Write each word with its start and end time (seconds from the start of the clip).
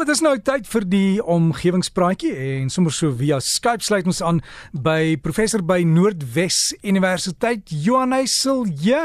Wel, 0.00 0.06
dit 0.08 0.16
is 0.16 0.22
nou 0.24 0.38
tyd 0.40 0.68
vir 0.72 0.84
die 0.88 1.08
omgewingspraatjie 1.20 2.30
en 2.32 2.70
sommer 2.72 2.94
so 2.96 3.12
via 3.12 3.36
Skype 3.44 3.84
sluit 3.84 4.06
ons 4.08 4.22
aan 4.24 4.38
by 4.72 5.18
professor 5.20 5.60
by 5.60 5.82
Noordwes 5.84 6.70
Universiteit 6.80 7.68
Johannes 7.68 8.38
Silje. 8.40 9.02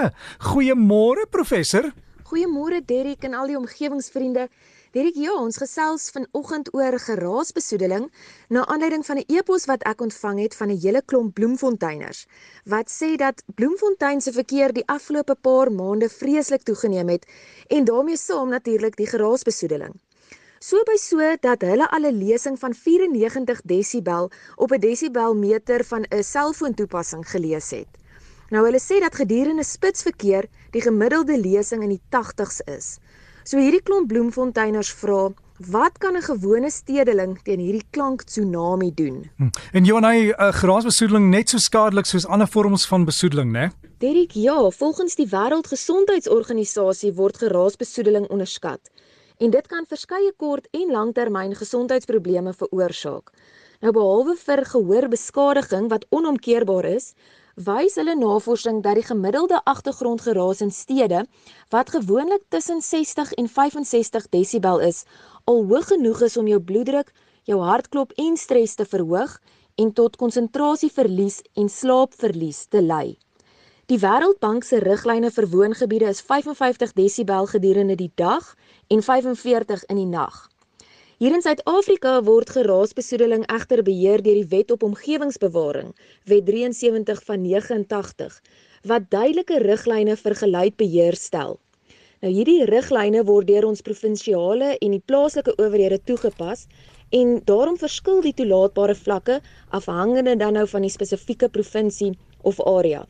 Goeiemôre 0.54 1.26
professor. 1.36 1.90
Goeiemôre 2.32 2.80
Derrick 2.88 3.28
en 3.28 3.36
al 3.36 3.52
die 3.52 3.60
omgewingsvriende. 3.60 4.48
Derrick, 4.96 5.20
ja, 5.20 5.36
ons 5.36 5.60
gesels 5.60 6.08
vanoggend 6.16 6.72
oor 6.72 6.96
geraasbesoedeling 7.10 8.08
na 8.48 8.64
aanleiding 8.64 9.04
van 9.04 9.20
'n 9.20 9.28
e-pos 9.28 9.68
wat 9.68 9.84
ek 9.84 10.00
ontvang 10.00 10.40
het 10.46 10.56
van 10.56 10.72
'n 10.72 10.80
hele 10.80 11.02
klomp 11.06 11.36
bloemfonteiners 11.36 12.26
wat 12.64 12.88
sê 12.88 13.18
dat 13.18 13.44
bloemfontein 13.56 14.22
se 14.22 14.32
verkeer 14.32 14.72
die 14.72 14.88
afgelope 14.88 15.36
paar 15.36 15.72
maande 15.72 16.08
vreeslik 16.10 16.64
toegeneem 16.64 17.10
het 17.10 17.28
en 17.68 17.84
daarmee 17.84 18.18
saam 18.18 18.50
natuurlik 18.50 18.96
die 18.96 19.12
geraasbesoedeling. 19.12 20.05
So 20.66 20.82
by 20.82 20.96
so 20.98 21.22
dat 21.46 21.62
hulle 21.62 21.86
al 21.94 22.06
'n 22.10 22.18
lesing 22.18 22.56
van 22.58 22.74
94 22.74 23.62
desibel 23.64 24.32
op 24.56 24.72
'n 24.72 24.80
desibelmeter 24.80 25.84
van 25.86 26.06
'n 26.10 26.24
selfoontoepassing 26.24 27.30
gelees 27.30 27.70
het. 27.70 27.92
Nou 28.50 28.66
hulle 28.66 28.80
sê 28.80 28.98
dat 29.00 29.16
gedurende 29.16 29.64
spitsverkeer 29.64 30.46
die 30.72 30.82
gemiddelde 30.82 31.38
lesing 31.38 31.84
in 31.84 31.90
die 31.90 32.02
80s 32.10 32.62
is. 32.78 32.98
So 33.44 33.58
hierdie 33.58 33.84
klomp 33.84 34.08
bloemfonteiners 34.08 34.92
vra, 34.92 35.30
wat 35.70 35.98
kan 35.98 36.16
'n 36.16 36.22
gewone 36.22 36.72
stedeling 36.72 37.42
teen 37.44 37.60
hierdie 37.60 37.88
klank 37.90 38.24
tsunami 38.24 38.94
doen? 38.94 39.30
Hm. 39.38 39.50
En 39.72 39.86
Johanay, 39.86 40.20
'n 40.20 40.42
uh, 40.42 40.52
grasbesoedeling 40.52 41.30
net 41.30 41.50
so 41.50 41.58
skadelik 41.58 42.06
soos 42.06 42.26
ander 42.26 42.48
vorms 42.48 42.88
van 42.88 43.06
besoedeling, 43.06 43.52
né? 43.52 43.70
Derek, 43.98 44.32
ja, 44.32 44.70
volgens 44.70 45.16
die 45.16 45.28
Wêreldgesondheidsorganisasie 45.28 47.14
word 47.14 47.38
geraasbesoedeling 47.38 48.28
onderskat. 48.28 48.80
En 49.38 49.52
dit 49.52 49.68
kan 49.68 49.84
verskeie 49.88 50.32
kort 50.40 50.68
en 50.72 50.92
langtermyn 50.92 51.56
gesondheidsprobleme 51.60 52.54
veroorsaak. 52.56 53.34
Nou 53.84 53.92
behalwe 53.92 54.36
vir 54.40 54.62
gehoorbeskadiging 54.72 55.90
wat 55.92 56.06
onomkeerbaar 56.16 56.88
is, 56.88 57.10
wys 57.56 57.98
hulle 58.00 58.16
navorsing 58.16 58.80
dat 58.84 58.96
die 58.96 59.04
gemiddelde 59.04 59.60
agtergrondgeraas 59.64 60.64
in 60.64 60.72
stede 60.72 61.26
wat 61.76 61.92
gewoonlik 61.92 62.48
tussen 62.50 62.82
60 62.82 63.34
en 63.34 63.52
65 63.52 64.30
desibel 64.30 64.80
is, 64.80 65.04
al 65.44 65.66
hoog 65.68 65.92
genoeg 65.92 66.22
is 66.30 66.38
om 66.38 66.48
jou 66.48 66.60
bloeddruk, 66.60 67.12
jou 67.44 67.60
hartklop 67.60 68.16
en 68.16 68.38
stres 68.38 68.76
te 68.76 68.88
verhoog 68.88 69.36
en 69.76 69.92
tot 69.94 70.16
konsentrasieverlies 70.16 71.42
en 71.54 71.70
slaapverlies 71.70 72.66
te 72.72 72.82
lei. 72.82 73.18
Die 73.92 74.00
Wêreldbank 74.02 74.64
se 74.66 74.80
riglyne 74.82 75.30
vir 75.30 75.46
woongebiede 75.52 76.08
is 76.10 76.20
55 76.26 76.96
desibel 76.98 77.46
gedurende 77.46 77.94
die 77.96 78.10
dag 78.18 78.48
en 78.90 79.04
45 79.06 79.84
in 79.94 80.00
die 80.00 80.08
nag. 80.10 80.40
Hier 81.22 81.36
in 81.38 81.44
Suid-Afrika 81.46 82.16
word 82.26 82.50
geraasbesoedeling 82.56 83.44
egter 83.46 83.84
beheer 83.86 84.24
deur 84.26 84.40
die 84.40 84.48
Wet 84.56 84.72
op 84.74 84.82
Omgewingsbewaring, 84.88 85.92
Wet 86.26 86.48
73 86.48 87.22
van 87.28 87.46
89, 87.46 88.40
wat 88.90 89.06
duidelike 89.14 89.60
riglyne 89.62 90.16
vir 90.18 90.36
geluidbeheer 90.42 91.18
stel. 91.22 91.60
Nou 92.26 92.32
hierdie 92.34 92.66
riglyne 92.66 93.22
word 93.30 93.52
deur 93.52 93.68
ons 93.70 93.86
provinsiale 93.86 94.72
en 94.80 94.96
die 94.98 95.04
plaaslike 95.06 95.54
owerhede 95.62 96.00
toegepas 96.10 96.66
en 97.14 97.38
daarom 97.46 97.78
verskil 97.78 98.26
die 98.26 98.34
toelaatbare 98.34 98.98
vlakke 98.98 99.44
afhangende 99.70 100.34
dan 100.42 100.58
nou 100.58 100.66
van 100.74 100.90
die 100.90 100.96
spesifieke 100.98 101.54
provinsie 101.54 102.16
of 102.42 102.58
area. 102.66 103.06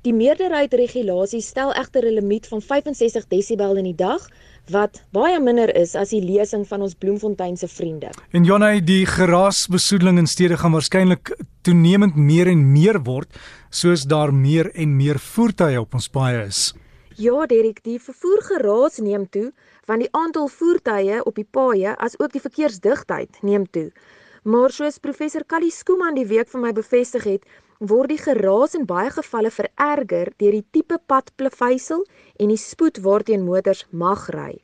Die 0.00 0.14
meerderheid 0.16 0.72
regulasies 0.72 1.50
stel 1.52 1.74
egter 1.76 2.06
'n 2.08 2.14
limiet 2.16 2.46
van 2.48 2.62
65 2.62 3.26
desibel 3.28 3.76
in 3.76 3.84
die 3.84 3.94
dag 3.94 4.28
wat 4.72 5.02
baie 5.12 5.40
minder 5.40 5.68
is 5.76 5.94
as 5.94 6.08
die 6.08 6.22
lesing 6.24 6.64
van 6.68 6.80
ons 6.80 6.94
Bloemfontein 6.94 7.56
se 7.56 7.68
vriende. 7.68 8.08
En 8.32 8.44
Jonay, 8.44 8.80
die 8.80 9.04
geraasbesoedeling 9.06 10.18
in 10.18 10.26
stede 10.26 10.56
gaan 10.56 10.72
waarskynlik 10.72 11.36
toenemend 11.62 12.16
meer 12.16 12.46
en 12.46 12.72
meer 12.72 13.02
word 13.02 13.28
soos 13.70 14.04
daar 14.04 14.32
meer 14.32 14.70
en 14.74 14.96
meer 14.96 15.18
voertuie 15.18 15.80
op 15.80 15.94
ons 15.94 16.08
paaie 16.08 16.46
is. 16.46 16.72
Ja, 17.16 17.46
Derek, 17.46 17.84
die 17.84 18.00
vervoer 18.00 18.42
geraas 18.42 18.98
neem 18.98 19.28
toe 19.28 19.52
want 19.84 20.00
die 20.00 20.12
aantal 20.12 20.48
voertuie 20.48 21.24
op 21.24 21.34
die 21.34 21.48
paaie 21.50 21.96
as 21.96 22.16
ook 22.18 22.32
die 22.32 22.40
verkeersdigtheid 22.40 23.42
neem 23.42 23.70
toe. 23.70 23.90
Maar 24.42 24.72
soos 24.72 24.96
professor 24.98 25.44
Callie 25.44 25.70
Skooman 25.70 26.14
die 26.16 26.24
week 26.24 26.48
vir 26.48 26.60
my 26.62 26.70
bevestig 26.72 27.26
het, 27.28 27.42
word 27.78 28.08
die 28.08 28.20
geraas 28.20 28.72
in 28.78 28.86
baie 28.88 29.10
gevalle 29.12 29.50
vererger 29.52 30.30
deur 30.40 30.54
die 30.56 30.64
tipe 30.72 30.96
padpleveisel 31.12 32.06
en 32.40 32.48
die 32.48 32.56
spoed 32.56 33.02
waarteen 33.04 33.44
motors 33.44 33.84
mag 33.92 34.30
ry. 34.32 34.54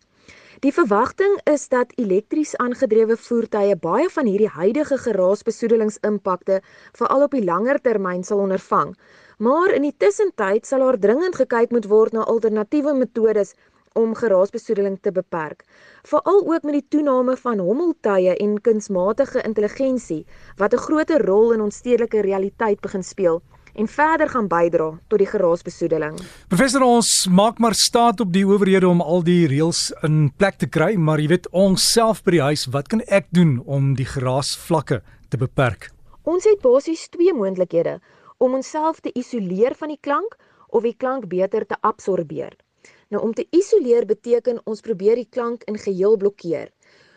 Die 0.65 0.73
verwagting 0.73 1.37
is 1.53 1.69
dat 1.69 1.93
elektries 2.01 2.55
aangedrewe 2.57 3.19
voertuie 3.21 3.77
baie 3.77 4.09
van 4.09 4.25
hierdie 4.25 4.49
huidige 4.49 4.97
geraasbesoedelingsimpakte 4.97 6.63
veral 6.97 7.29
op 7.29 7.37
die 7.37 7.45
langer 7.45 7.77
termyn 7.77 8.25
sal 8.25 8.41
ondervang. 8.47 8.97
Maar 9.37 9.77
in 9.77 9.85
die 9.85 9.93
tussentyd 9.93 10.65
sal 10.65 10.81
daar 10.81 10.97
dringend 10.97 11.37
gekyk 11.37 11.77
moet 11.77 11.93
word 11.93 12.17
na 12.17 12.25
alternatiewe 12.25 12.97
metodes 12.97 13.53
om 13.97 14.15
geraasbesoedeling 14.15 14.99
te 15.03 15.13
beperk, 15.13 15.65
veral 16.05 16.43
ook 16.45 16.69
met 16.69 16.79
die 16.79 16.87
toename 16.97 17.37
van 17.41 17.59
hommeltuie 17.65 18.37
en 18.37 18.61
kunsmatige 18.61 19.43
intelligensie 19.43 20.25
wat 20.57 20.75
'n 20.75 20.85
groter 20.87 21.25
rol 21.27 21.53
in 21.53 21.61
ons 21.61 21.77
stedelike 21.77 22.21
realiteit 22.21 22.81
begin 22.81 23.03
speel 23.03 23.43
en 23.75 23.89
verder 23.89 24.29
gaan 24.29 24.49
bydra 24.49 24.89
tot 25.09 25.21
die 25.21 25.29
geraasbesoedeling. 25.29 26.17
Professor 26.49 26.83
ons 26.83 27.27
maak 27.29 27.59
maar 27.59 27.75
staat 27.75 28.21
op 28.21 28.33
die 28.33 28.47
owerhede 28.47 28.89
om 28.89 29.01
al 29.05 29.25
die 29.27 29.47
reëls 29.47 29.91
in 30.07 30.33
plek 30.37 30.57
te 30.63 30.69
kry, 30.69 30.95
maar 30.97 31.21
jy 31.21 31.29
weet 31.29 31.49
ons 31.53 31.93
self 31.93 32.23
by 32.25 32.39
die 32.39 32.45
huis, 32.49 32.67
wat 32.73 32.89
kan 32.89 33.05
ek 33.07 33.29
doen 33.37 33.59
om 33.67 33.95
die 33.99 34.09
geraasvlakke 34.09 35.03
te 35.29 35.37
beperk? 35.37 35.91
Ons 36.25 36.45
het 36.49 36.63
basies 36.65 37.09
twee 37.09 37.35
moontlikhede 37.35 38.01
om 38.39 38.55
onsself 38.55 39.01
te 39.01 39.13
isoleer 39.15 39.77
van 39.79 39.93
die 39.93 40.01
klank 40.01 40.37
of 40.69 40.83
die 40.83 40.97
klank 40.97 41.29
beter 41.29 41.67
te 41.67 41.77
absorbeer. 41.81 42.57
Nou 43.15 43.23
om 43.23 43.33
te 43.39 43.45
isoleer 43.55 44.07
beteken 44.07 44.57
ons 44.67 44.81
probeer 44.83 45.15
die 45.15 45.29
klank 45.31 45.63
in 45.71 45.77
geheel 45.79 46.17
blokkeer. 46.19 46.73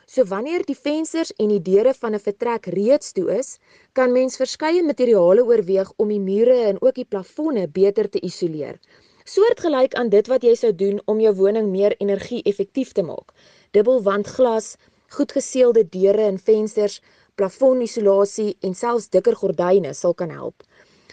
So 0.05 0.25
wanneer 0.25 0.61
die 0.65 0.77
vensters 0.77 1.31
en 1.41 1.49
die 1.53 1.61
deure 1.69 1.93
van 1.97 2.13
'n 2.15 2.21
vertrek 2.25 2.67
reeds 2.75 3.11
toe 3.17 3.25
is, 3.37 3.57
kan 3.93 4.11
mens 4.11 4.37
verskeie 4.37 4.83
materiale 4.83 5.45
oorweeg 5.45 5.91
om 5.97 6.09
die 6.13 6.19
mure 6.19 6.57
en 6.69 6.81
ook 6.81 6.95
die 6.95 7.05
plafonne 7.05 7.67
beter 7.67 8.09
te 8.09 8.21
isoleer. 8.21 8.77
Soortgelyk 9.25 9.93
aan 9.93 10.09
dit 10.09 10.27
wat 10.27 10.43
jy 10.43 10.55
sou 10.55 10.71
doen 10.75 11.01
om 11.05 11.19
jou 11.19 11.33
woning 11.41 11.71
meer 11.71 11.95
energie-effektief 11.97 12.91
te 12.91 13.03
maak. 13.03 13.33
Dubbelwandglas, 13.71 14.75
goed 15.09 15.31
geseelde 15.31 15.83
deure 15.89 16.21
en 16.21 16.37
vensters, 16.37 17.01
plafonisolasie 17.35 18.57
en 18.61 18.73
selfs 18.75 19.09
dikker 19.09 19.35
gordyne 19.35 19.93
sal 19.93 20.13
kan 20.13 20.29
help. 20.29 20.63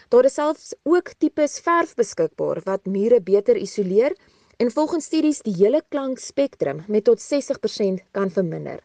Daar 0.09 0.25
is 0.25 0.33
selfs 0.33 0.73
ook 0.83 1.13
tipes 1.17 1.59
verf 1.59 1.95
beskikbaar 1.95 2.61
wat 2.65 2.85
mure 2.85 3.21
beter 3.21 3.57
isoleer 3.57 4.13
en 4.57 4.71
volgens 4.71 5.05
studies 5.05 5.41
die 5.45 5.53
hele 5.53 5.81
klankspektrum 5.89 6.83
met 6.87 7.03
tot 7.03 7.21
60% 7.21 8.03
kan 8.11 8.31
verminder. 8.31 8.79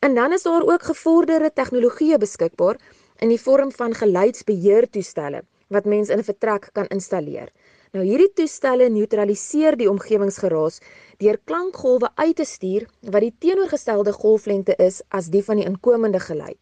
En 0.00 0.14
dan 0.14 0.32
is 0.32 0.42
daar 0.42 0.62
ook 0.62 0.82
gevorderde 0.82 1.50
tegnologieë 1.54 2.18
beskikbaar 2.18 2.78
in 3.18 3.30
die 3.30 3.40
vorm 3.40 3.72
van 3.72 3.94
geluidsbeheertoestelle 3.94 5.42
wat 5.72 5.84
mens 5.84 6.08
in 6.08 6.18
'n 6.18 6.30
vertrek 6.30 6.68
kan 6.72 6.86
installeer. 6.86 7.48
Nou 7.92 8.04
hierdie 8.04 8.32
toestelle 8.32 8.88
neutraliseer 8.88 9.76
die 9.76 9.90
omgewingsgeraas 9.90 10.80
deur 11.18 11.38
klankgolwe 11.44 12.08
uit 12.14 12.36
te 12.36 12.44
stuur 12.44 12.86
wat 13.00 13.20
die 13.20 13.34
teenoorgestelde 13.38 14.12
golflengte 14.12 14.74
is 14.76 15.02
as 15.08 15.26
die 15.26 15.44
van 15.44 15.56
die 15.56 15.66
inkomende 15.66 16.20
geluid. 16.20 16.58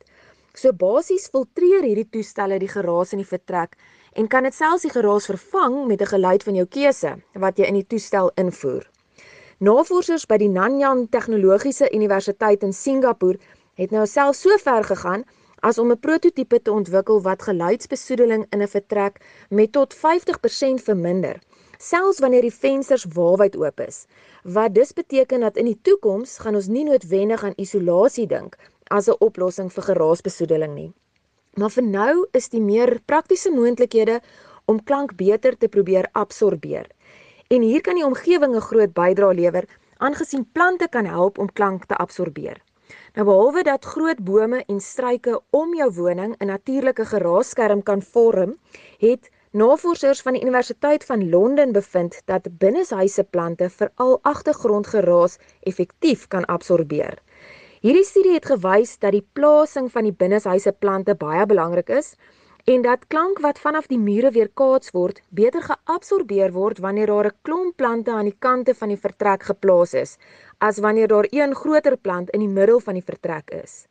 So 0.54 0.72
basies 0.72 1.28
filtreer 1.28 1.82
hierdie 1.82 2.08
toestelle 2.10 2.58
die 2.58 2.68
geraas 2.68 3.12
in 3.12 3.18
die 3.18 3.32
vertrek 3.36 3.76
en 4.12 4.28
kan 4.28 4.42
dit 4.42 4.54
selfs 4.54 4.82
die 4.82 4.90
geraas 4.90 5.26
vervang 5.26 5.86
met 5.86 6.00
'n 6.00 6.12
geluid 6.14 6.42
van 6.42 6.54
jou 6.54 6.66
keuse 6.66 7.12
wat 7.32 7.58
jy 7.58 7.64
in 7.64 7.74
die 7.74 7.86
toestel 7.86 8.30
invoer. 8.34 8.90
Navorsers 9.58 10.26
by 10.26 10.36
die 10.36 10.48
Nanyang 10.48 11.08
Tegnologiese 11.10 11.90
Universiteit 11.92 12.62
in 12.62 12.72
Singapore 12.72 13.38
het 13.74 13.90
nou 13.90 14.06
self 14.06 14.36
so 14.36 14.56
ver 14.58 14.84
gegaan 14.84 15.24
as 15.68 15.78
om 15.78 15.90
'n 15.92 16.00
prototipe 16.00 16.62
te 16.62 16.72
ontwikkel 16.72 17.22
wat 17.22 17.42
geluidsbesoedeling 17.42 18.46
in 18.50 18.62
'n 18.62 18.68
vertrek 18.68 19.20
met 19.48 19.72
tot 19.72 19.94
50% 19.94 20.82
verminder, 20.82 21.36
selfs 21.78 22.18
wanneer 22.18 22.42
die 22.42 22.54
vensters 22.54 23.04
waarwyd 23.04 23.56
oop 23.56 23.80
is. 23.80 24.06
Wat 24.44 24.74
dus 24.74 24.92
beteken 24.92 25.40
dat 25.40 25.56
in 25.56 25.64
die 25.64 25.80
toekoms 25.82 26.38
gaan 26.38 26.54
ons 26.54 26.66
nie 26.66 26.84
noodwendig 26.84 27.44
aan 27.44 27.56
isolasie 27.56 28.26
dink 28.26 28.56
as 28.88 29.08
'n 29.08 29.16
oplossing 29.18 29.72
vir 29.72 29.82
geraasbesoedeling 29.82 30.74
nie. 30.74 30.92
Maar 31.58 31.70
vir 31.74 31.82
nou 31.82 32.12
is 32.38 32.48
die 32.48 32.60
meer 32.62 33.00
praktiese 33.10 33.50
moontlikhede 33.50 34.20
om 34.70 34.82
klank 34.84 35.16
beter 35.18 35.56
te 35.58 35.68
probeer 35.68 36.06
absorbeer. 36.12 36.86
En 37.50 37.62
hier 37.66 37.82
kan 37.82 37.98
die 37.98 38.06
omgewing 38.06 38.54
'n 38.54 38.66
groot 38.70 38.92
bydrae 38.94 39.34
lewer 39.34 39.66
aangesien 39.98 40.44
plante 40.52 40.86
kan 40.88 41.06
help 41.06 41.38
om 41.38 41.52
klank 41.52 41.84
te 41.84 41.96
absorbeer. 41.96 42.62
Nou 43.14 43.26
behalwe 43.26 43.62
dat 43.62 43.84
groot 43.84 44.20
bome 44.24 44.62
en 44.66 44.80
struike 44.80 45.40
om 45.50 45.74
jou 45.74 45.90
woning 45.98 46.36
'n 46.38 46.46
natuurlike 46.46 47.04
geraasskerm 47.04 47.82
kan 47.82 48.02
vorm, 48.02 48.56
het 48.98 49.30
navorsers 49.50 50.22
van 50.22 50.32
die 50.32 50.42
Universiteit 50.42 51.04
van 51.04 51.28
Londen 51.30 51.72
bevind 51.72 52.22
dat 52.24 52.58
binneshuise 52.58 53.24
plante 53.24 53.70
veral 53.70 54.18
agtergrondgeraas 54.22 55.38
effektief 55.60 56.28
kan 56.28 56.44
absorbeer. 56.44 57.18
Hierdie 57.80 58.04
studie 58.04 58.34
het 58.34 58.44
gewys 58.44 58.90
dat 59.00 59.14
die 59.16 59.22
plasing 59.32 59.86
van 59.88 60.04
die 60.04 60.12
binneshuise 60.12 60.74
plante 60.84 61.14
baie 61.16 61.46
belangrik 61.48 61.88
is 61.96 62.10
en 62.68 62.82
dat 62.84 63.06
klank 63.08 63.40
wat 63.40 63.62
vanaf 63.62 63.86
die 63.88 63.96
mure 63.96 64.28
weerkaats 64.34 64.92
word, 64.92 65.22
beter 65.32 65.64
geabsorbeer 65.64 66.52
word 66.52 66.82
wanneer 66.84 67.08
daar 67.08 67.30
'n 67.30 67.38
klomp 67.48 67.78
plante 67.80 68.12
aan 68.12 68.28
die 68.28 68.36
kante 68.46 68.74
van 68.74 68.92
die 68.92 69.00
vertrek 69.06 69.48
geplaas 69.48 69.94
is, 69.94 70.18
as 70.60 70.82
wanneer 70.84 71.08
daar 71.08 71.26
een 71.30 71.54
groter 71.54 71.96
plant 71.96 72.28
in 72.36 72.44
die 72.44 72.52
middel 72.60 72.80
van 72.80 73.00
die 73.00 73.08
vertrek 73.10 73.50
is. 73.64 73.88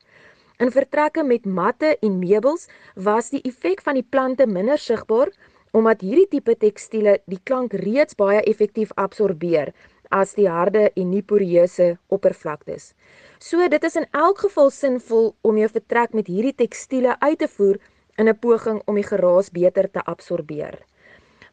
In 0.59 0.69
vertrekke 0.71 1.23
met 1.23 1.45
matte 1.45 1.97
en 1.99 2.19
meubels 2.19 2.69
was 2.93 3.29
die 3.29 3.41
effek 3.41 3.81
van 3.81 3.95
die 3.95 4.07
plante 4.09 4.45
minder 4.45 4.77
sigbaar 4.77 5.33
omdat 5.71 6.01
hierdie 6.01 6.27
tipe 6.27 6.55
tekstiele 6.57 7.21
die 7.25 7.41
klank 7.43 7.73
reeds 7.73 8.15
baie 8.15 8.41
effektief 8.41 8.91
absorbeer 8.95 9.73
as 10.09 10.33
die 10.33 10.47
harde 10.49 10.89
en 10.95 11.09
nie 11.09 11.21
poreuse 11.21 11.97
oppervlaktes. 12.07 12.93
So 13.39 13.67
dit 13.67 13.83
is 13.83 13.95
in 13.95 14.07
elk 14.11 14.43
geval 14.45 14.69
sinvol 14.69 15.35
om 15.41 15.57
jou 15.57 15.69
vertrek 15.69 16.13
met 16.13 16.27
hierdie 16.27 16.55
tekstiele 16.55 17.15
uit 17.19 17.39
te 17.39 17.47
voer 17.47 17.77
in 18.17 18.27
'n 18.27 18.39
poging 18.39 18.81
om 18.85 18.95
die 18.95 19.09
geraas 19.11 19.49
beter 19.51 19.91
te 19.91 20.01
absorbeer. 20.03 20.79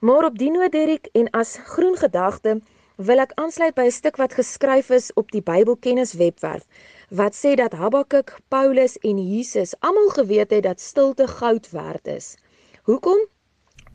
Maar 0.00 0.24
op 0.24 0.38
die 0.38 0.50
noot 0.50 0.72
Derek 0.72 1.08
en 1.12 1.30
as 1.30 1.56
groen 1.56 1.96
gedagte 1.96 2.60
wil 2.96 3.18
ek 3.18 3.32
aansluit 3.34 3.74
by 3.74 3.84
'n 3.86 3.90
stuk 3.90 4.16
wat 4.16 4.34
geskryf 4.34 4.90
is 4.90 5.12
op 5.14 5.30
die 5.30 5.42
Bybelkennis 5.42 6.12
webwerf 6.12 6.64
wat 7.10 7.34
sê 7.34 7.54
dat 7.54 7.72
Habakuk, 7.72 8.38
Paulus 8.48 8.98
en 8.98 9.18
Jesus 9.18 9.74
almal 9.80 10.08
geweet 10.08 10.50
het 10.50 10.62
dat 10.62 10.80
stilte 10.80 11.26
goud 11.26 11.70
werd 11.70 12.06
is. 12.06 12.36
Hoekom? 12.82 13.18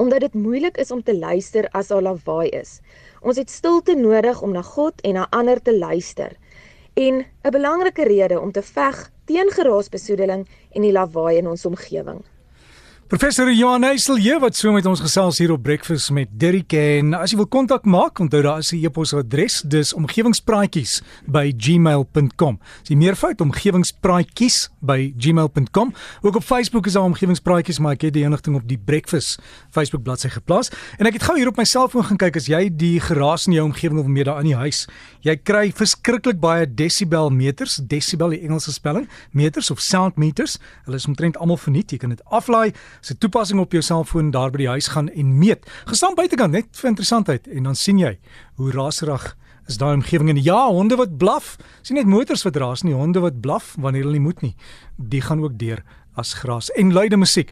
Omdat 0.02 0.20
dit 0.20 0.34
moeilik 0.34 0.78
is 0.82 0.92
om 0.92 1.04
te 1.06 1.14
luister 1.14 1.68
as 1.78 1.92
daar 1.94 2.02
lawaai 2.02 2.50
is. 2.58 2.80
Ons 3.22 3.38
het 3.38 3.52
stilte 3.54 3.94
nodig 3.94 4.42
om 4.42 4.56
na 4.56 4.64
God 4.66 5.02
en 5.06 5.14
na 5.14 5.28
ander 5.30 5.62
te 5.62 5.78
luister. 5.78 6.34
En 6.98 7.22
'n 7.22 7.52
belangrike 7.52 8.04
rede 8.04 8.40
om 8.40 8.52
te 8.52 8.62
veg 8.62 9.12
teen 9.26 9.52
geraasbesoedeling 9.52 10.48
en 10.72 10.82
die 10.82 10.92
lawaai 10.92 11.38
in 11.38 11.48
ons 11.48 11.66
omgewing. 11.66 12.24
Professor 13.12 13.52
Johan 13.52 13.84
Eiselje 13.84 14.38
wat 14.40 14.56
so 14.56 14.72
met 14.72 14.86
ons 14.88 15.02
gesels 15.04 15.36
hier 15.42 15.52
op 15.52 15.60
Breakfast 15.66 16.14
met 16.16 16.30
Derrick 16.40 16.72
en 16.80 17.12
as 17.18 17.34
jy 17.34 17.38
wil 17.42 17.50
kontak 17.52 17.84
maak, 17.84 18.22
onthou 18.24 18.40
daar 18.40 18.64
is 18.64 18.72
'n 18.72 18.80
e-posadres, 18.86 19.68
dis 19.68 19.92
omgewingspraatjies@gmail.com. 19.94 22.60
As 22.82 22.88
jy 22.88 22.96
meer 22.96 23.16
fout 23.16 23.42
omgewingspraatjies@gmail.com. 23.42 25.94
Ook 26.22 26.36
op 26.36 26.44
Facebook 26.44 26.86
is 26.86 26.94
daar 26.94 27.04
omgewingspraatjies, 27.04 27.80
maar 27.80 27.92
ek 27.92 28.02
het 28.02 28.14
die 28.14 28.24
enigting 28.24 28.56
op 28.56 28.68
die 28.68 28.78
Breakfast 28.78 29.40
Facebook 29.72 30.04
bladsy 30.04 30.30
geplaas. 30.30 30.72
En 30.98 31.06
ek 31.06 31.14
het 31.14 31.24
gou 31.24 31.38
hier 31.38 31.48
op 31.48 31.58
my 31.58 31.66
selfoon 31.66 32.04
gaan 32.04 32.18
kyk 32.18 32.36
as 32.36 32.46
jy 32.46 32.76
die 32.76 33.00
geraas 33.00 33.48
in 33.48 33.54
jou 33.54 33.66
omgewing 33.66 34.00
of 34.00 34.06
meer 34.06 34.24
daar 34.24 34.40
in 34.40 34.46
die 34.46 34.56
huis. 34.56 34.88
Jy 35.20 35.36
kry 35.36 35.72
verskriklik 35.76 36.40
baie 36.40 36.74
desibel 36.74 37.30
meters, 37.30 37.76
desibel 37.76 38.30
die 38.30 38.42
Engelse 38.42 38.72
spelling, 38.72 39.10
meters 39.32 39.72
of 39.72 39.80
sound 39.80 40.18
meters. 40.18 40.58
Hulle 40.86 40.96
is 40.96 41.06
omtrent 41.06 41.38
almal 41.38 41.58
verniet. 41.58 41.92
Jy 41.92 41.98
kan 41.98 42.10
dit 42.10 42.22
aflaai 42.26 42.74
se 43.02 43.18
toepassing 43.18 43.60
op 43.60 43.72
jou 43.76 43.82
selfoon 43.84 44.32
daar 44.32 44.52
by 44.54 44.64
die 44.64 44.72
huis 44.72 44.92
gaan 44.94 45.10
en 45.10 45.38
meet. 45.38 45.66
Gestaan 45.90 46.16
buitekant 46.16 46.54
net 46.54 46.70
vir 46.78 46.92
interessantheid 46.94 47.48
en 47.48 47.70
dan 47.70 47.78
sien 47.78 48.00
jy 48.02 48.18
hoe 48.62 48.72
raserig 48.72 49.32
is 49.70 49.78
daai 49.82 49.94
omgewing 49.94 50.30
en 50.34 50.42
ja, 50.44 50.66
honde 50.68 50.98
wat 51.00 51.18
blaf. 51.18 51.56
Sien 51.82 51.98
net 52.00 52.10
motors 52.10 52.44
wat 52.48 52.60
raas 52.62 52.86
nie, 52.88 52.94
honde 52.98 53.24
wat 53.24 53.42
blaf 53.42 53.76
wanneer 53.80 54.08
hulle 54.08 54.20
nie 54.20 54.28
moet 54.28 54.42
nie. 54.46 54.56
Die 54.98 55.22
gaan 55.22 55.44
ook 55.44 55.58
deur 55.60 55.84
as 56.20 56.34
gras 56.42 56.72
en 56.78 56.94
luide 56.94 57.18
musiek. 57.18 57.52